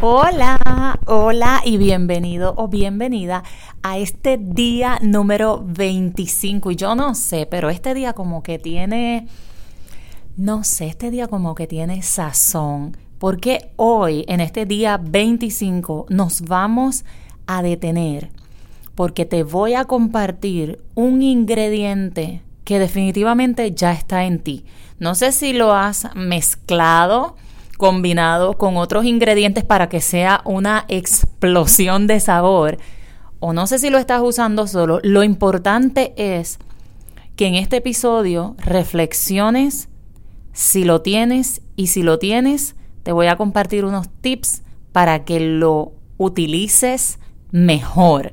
[0.00, 3.42] Hola, hola y bienvenido o bienvenida
[3.82, 6.70] a este día número 25.
[6.70, 9.26] Y yo no sé, pero este día como que tiene,
[10.36, 12.96] no sé, este día como que tiene sazón.
[13.18, 17.04] Porque hoy, en este día 25, nos vamos
[17.48, 18.30] a detener
[18.94, 24.64] porque te voy a compartir un ingrediente que definitivamente ya está en ti.
[25.00, 27.36] No sé si lo has mezclado
[27.78, 32.76] combinado con otros ingredientes para que sea una explosión de sabor.
[33.40, 34.98] O no sé si lo estás usando solo.
[35.02, 36.58] Lo importante es
[37.36, 39.88] que en este episodio reflexiones
[40.52, 45.38] si lo tienes y si lo tienes, te voy a compartir unos tips para que
[45.38, 47.20] lo utilices
[47.52, 48.32] mejor.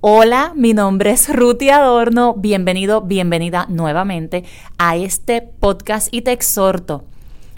[0.00, 2.34] Hola, mi nombre es Ruti Adorno.
[2.34, 4.42] Bienvenido, bienvenida nuevamente
[4.76, 7.04] a este podcast y te exhorto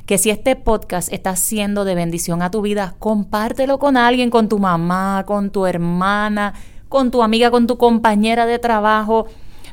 [0.06, 4.48] que si este podcast está siendo de bendición a tu vida, compártelo con alguien, con
[4.48, 6.54] tu mamá, con tu hermana,
[6.88, 9.26] con tu amiga, con tu compañera de trabajo,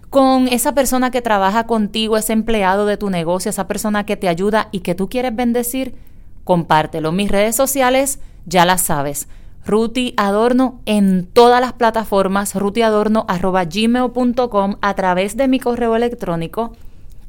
[0.09, 4.27] con esa persona que trabaja contigo, ese empleado de tu negocio, esa persona que te
[4.27, 5.95] ayuda y que tú quieres bendecir,
[6.43, 7.11] compártelo.
[7.11, 9.27] Mis redes sociales ya las sabes.
[9.65, 16.73] Ruti Adorno en todas las plataformas, rutiadorno.gmail.com a través de mi correo electrónico.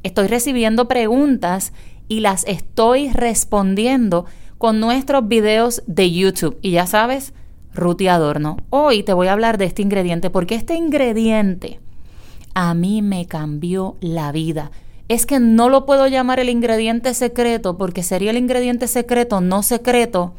[0.01, 1.73] Estoy recibiendo preguntas
[2.07, 4.25] y las estoy respondiendo
[4.57, 6.57] con nuestros videos de YouTube.
[6.61, 7.33] Y ya sabes,
[7.73, 8.57] Ruti Adorno.
[8.69, 11.79] Hoy te voy a hablar de este ingrediente porque este ingrediente
[12.53, 14.71] a mí me cambió la vida.
[15.09, 19.63] Es que no lo puedo llamar el ingrediente secreto porque sería el ingrediente secreto no
[19.63, 20.33] secreto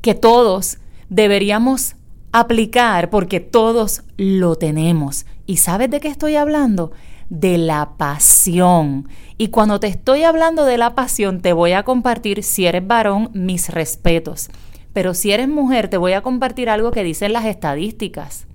[0.00, 1.96] que todos deberíamos
[2.32, 5.26] aplicar porque todos lo tenemos.
[5.46, 6.92] ¿Y sabes de qué estoy hablando?
[7.30, 9.08] De la pasión.
[9.38, 13.30] Y cuando te estoy hablando de la pasión, te voy a compartir, si eres varón,
[13.32, 14.50] mis respetos.
[14.92, 18.46] Pero si eres mujer, te voy a compartir algo que dicen las estadísticas.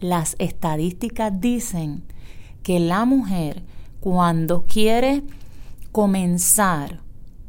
[0.00, 2.04] Las estadísticas dicen
[2.62, 3.62] que la mujer,
[4.00, 5.24] cuando quiere
[5.92, 7.00] comenzar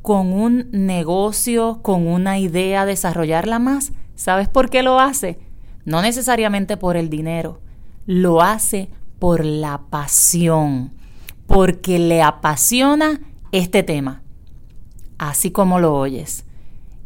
[0.01, 5.39] con un negocio, con una idea, desarrollarla más, ¿sabes por qué lo hace?
[5.83, 7.59] No necesariamente por el dinero,
[8.05, 8.89] lo hace
[9.25, 10.93] por la pasión,
[11.47, 13.21] porque le apasiona
[13.51, 14.21] este tema,
[15.17, 16.45] así como lo oyes.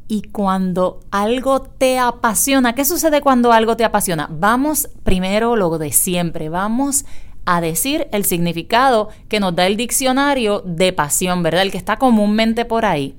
[0.09, 4.27] Y cuando algo te apasiona, ¿qué sucede cuando algo te apasiona?
[4.29, 7.05] Vamos primero lo de siempre, vamos
[7.45, 11.61] a decir el significado que nos da el diccionario de pasión, ¿verdad?
[11.61, 13.15] El que está comúnmente por ahí.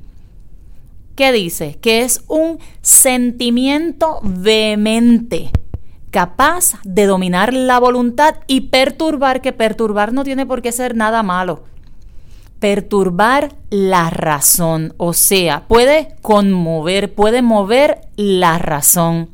[1.17, 1.79] ¿Qué dice?
[1.81, 5.53] Que es un sentimiento vehemente
[6.11, 11.23] capaz de dominar la voluntad y perturbar, que perturbar no tiene por qué ser nada
[11.23, 11.65] malo.
[12.59, 19.31] Perturbar la razón, o sea, puede conmover, puede mover la razón.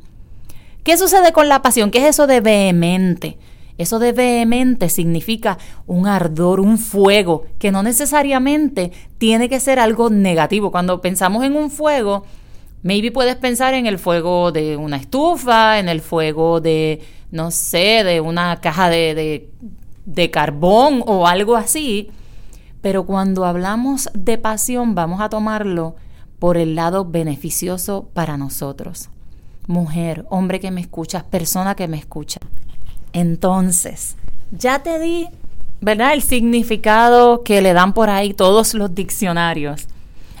[0.83, 1.91] ¿Qué sucede con la pasión?
[1.91, 3.37] ¿Qué es eso de vehemente?
[3.77, 10.09] Eso de vehemente significa un ardor, un fuego, que no necesariamente tiene que ser algo
[10.09, 10.71] negativo.
[10.71, 12.25] Cuando pensamos en un fuego,
[12.83, 17.01] Maybe puedes pensar en el fuego de una estufa, en el fuego de,
[17.31, 19.49] no sé, de una caja de,
[20.05, 22.09] de, carbón o algo así.
[22.81, 25.95] Pero cuando hablamos de pasión vamos a tomarlo
[26.39, 29.09] por el lado beneficioso para nosotros.
[29.65, 32.39] Mujer, hombre que me escuchas, persona que me escucha.
[33.11, 34.15] Entonces,
[34.51, 35.27] ya te di,
[35.81, 36.13] ¿verdad?
[36.13, 39.87] El significado que le dan por ahí todos los diccionarios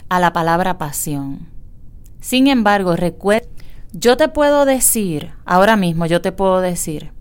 [0.07, 1.56] a la palabra pasión.
[2.19, 3.47] Sin embargo, recuerda,
[3.93, 7.11] yo te puedo decir, ahora mismo yo te puedo decir,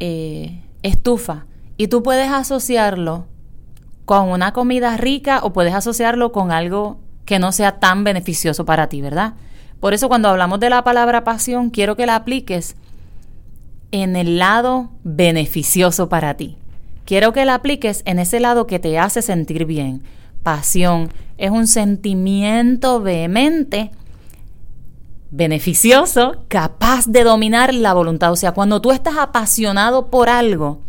[0.00, 3.26] eh, estufa, y tú puedes asociarlo
[4.04, 8.88] con una comida rica o puedes asociarlo con algo que no sea tan beneficioso para
[8.88, 9.34] ti, ¿verdad?
[9.80, 12.76] Por eso cuando hablamos de la palabra pasión, quiero que la apliques
[13.90, 16.56] en el lado beneficioso para ti.
[17.04, 20.02] Quiero que la apliques en ese lado que te hace sentir bien
[20.46, 21.08] pasión,
[21.38, 23.90] es un sentimiento vehemente,
[25.32, 28.30] beneficioso, capaz de dominar la voluntad.
[28.30, 30.82] O sea, cuando tú estás apasionado por algo,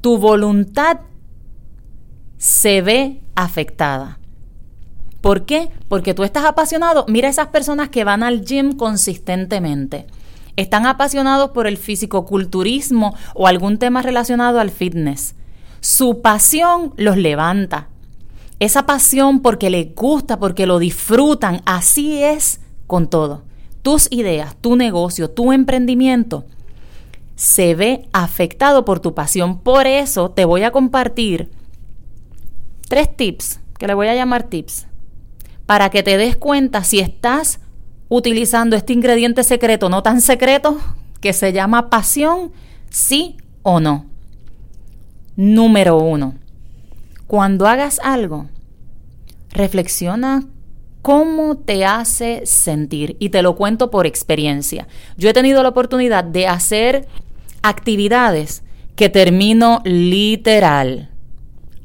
[0.00, 1.00] tu voluntad
[2.38, 4.20] se ve afectada.
[5.20, 5.70] ¿Por qué?
[5.88, 7.06] Porque tú estás apasionado.
[7.08, 10.06] Mira esas personas que van al gym consistentemente.
[10.54, 15.34] Están apasionados por el fisicoculturismo o algún tema relacionado al fitness.
[15.80, 17.89] Su pasión los levanta.
[18.60, 23.42] Esa pasión porque les gusta, porque lo disfrutan, así es con todo.
[23.82, 26.44] Tus ideas, tu negocio, tu emprendimiento
[27.36, 29.60] se ve afectado por tu pasión.
[29.60, 31.50] Por eso te voy a compartir
[32.86, 34.86] tres tips, que le voy a llamar tips,
[35.64, 37.60] para que te des cuenta si estás
[38.10, 40.76] utilizando este ingrediente secreto, no tan secreto,
[41.22, 42.52] que se llama pasión,
[42.90, 44.04] sí o no.
[45.34, 46.34] Número uno,
[47.30, 48.48] cuando hagas algo,
[49.50, 50.42] reflexiona
[51.00, 53.16] cómo te hace sentir.
[53.20, 54.88] Y te lo cuento por experiencia.
[55.16, 57.06] Yo he tenido la oportunidad de hacer
[57.62, 58.64] actividades
[58.96, 61.10] que termino literal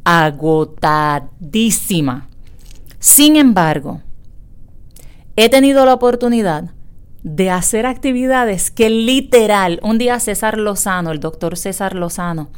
[0.03, 2.27] agotadísima.
[2.97, 4.01] Sin embargo,
[5.35, 6.71] he tenido la oportunidad
[7.21, 12.49] de hacer actividades que literal, un día César Lozano, el doctor César Lozano,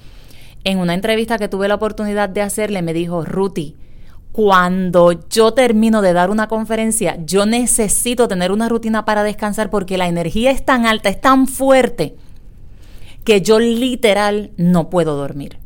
[0.68, 3.78] en una entrevista que tuve la oportunidad de hacerle, me dijo, Ruti,
[4.34, 9.98] cuando yo termino de dar una conferencia, yo necesito tener una rutina para descansar porque
[9.98, 12.18] la energía es tan alta, es tan fuerte,
[13.24, 15.58] que yo literal no puedo dormir.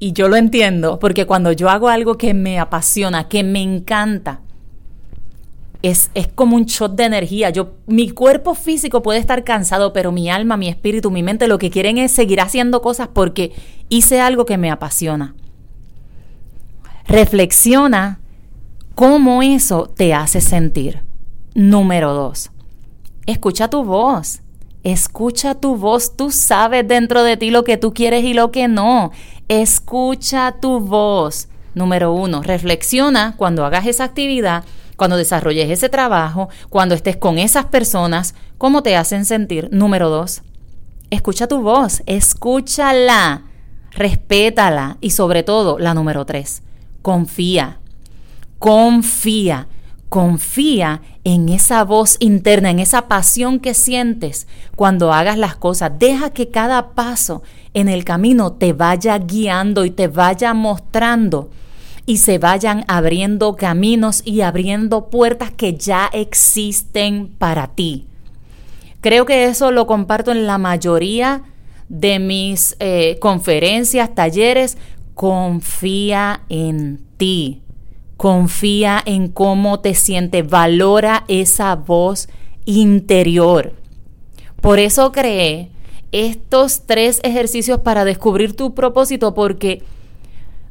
[0.00, 4.40] Y yo lo entiendo, porque cuando yo hago algo que me apasiona, que me encanta,
[5.82, 7.50] es, es, como un shot de energía.
[7.50, 11.58] Yo, mi cuerpo físico puede estar cansado, pero mi alma, mi espíritu, mi mente lo
[11.58, 13.52] que quieren es seguir haciendo cosas porque
[13.88, 15.34] hice algo que me apasiona.
[17.06, 18.20] Reflexiona
[18.94, 21.04] cómo eso te hace sentir.
[21.54, 22.50] Número dos,
[23.26, 24.42] escucha tu voz.
[24.82, 26.16] Escucha tu voz.
[26.16, 29.10] Tú sabes dentro de ti lo que tú quieres y lo que no.
[29.48, 31.48] Escucha tu voz.
[31.74, 34.64] Número uno, reflexiona cuando hagas esa actividad,
[34.96, 39.68] cuando desarrolles ese trabajo, cuando estés con esas personas, cómo te hacen sentir.
[39.70, 40.42] Número dos,
[41.10, 43.44] escucha tu voz, escúchala,
[43.92, 46.62] respétala y sobre todo, la número tres,
[47.02, 47.78] confía,
[48.58, 49.68] confía,
[50.08, 54.46] confía en esa voz interna, en esa pasión que sientes
[54.76, 55.92] cuando hagas las cosas.
[55.98, 57.42] Deja que cada paso
[57.74, 61.50] en el camino te vaya guiando y te vaya mostrando
[62.06, 68.06] y se vayan abriendo caminos y abriendo puertas que ya existen para ti.
[69.00, 71.42] Creo que eso lo comparto en la mayoría
[71.88, 74.78] de mis eh, conferencias, talleres,
[75.14, 77.62] confía en ti,
[78.16, 82.28] confía en cómo te sientes, valora esa voz
[82.64, 83.72] interior.
[84.60, 85.70] Por eso creé
[86.12, 89.82] estos tres ejercicios para descubrir tu propósito, porque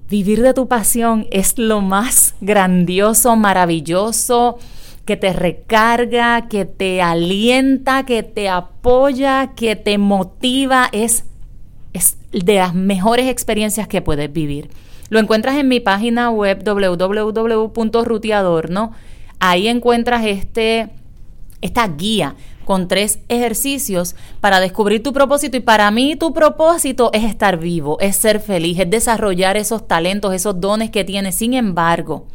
[0.10, 4.58] vivir de tu pasión es lo más grandioso, maravilloso,
[5.06, 11.26] que te recarga, que te alienta, que te apoya, que te motiva, es
[11.96, 14.70] es de las mejores experiencias que puedes vivir.
[15.10, 18.92] Lo encuentras en mi página web www.rutiadorno.
[19.40, 20.90] Ahí encuentras este,
[21.62, 22.36] esta guía
[22.66, 25.56] con tres ejercicios para descubrir tu propósito.
[25.56, 30.34] Y para mí tu propósito es estar vivo, es ser feliz, es desarrollar esos talentos,
[30.34, 31.36] esos dones que tienes.
[31.36, 32.28] Sin embargo,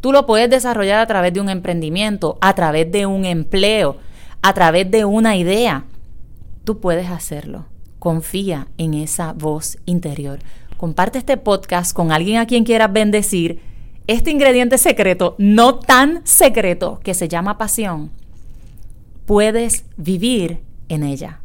[0.00, 3.96] tú lo puedes desarrollar a través de un emprendimiento, a través de un empleo,
[4.42, 5.84] a través de una idea.
[6.64, 7.64] Tú puedes hacerlo
[8.06, 10.38] confía en esa voz interior.
[10.76, 13.60] Comparte este podcast con alguien a quien quieras bendecir.
[14.06, 18.12] Este ingrediente secreto, no tan secreto, que se llama pasión,
[19.26, 21.40] puedes vivir en ella.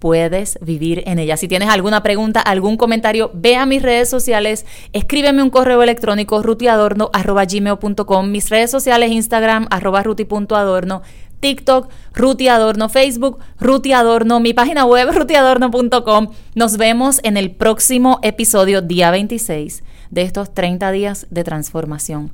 [0.00, 1.36] Puedes vivir en ella.
[1.36, 6.42] Si tienes alguna pregunta, algún comentario, ve a mis redes sociales, escríbeme un correo electrónico
[6.42, 11.02] rutiadorno.gmail.com, mis redes sociales, Instagram, arroba ruti.adorno.
[11.40, 16.28] TikTok, Ruti Adorno, Facebook, Ruti Adorno, mi página web, rutiadorno.com.
[16.54, 22.32] Nos vemos en el próximo episodio, día 26, de estos 30 días de transformación.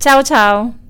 [0.00, 0.87] Chao, chao.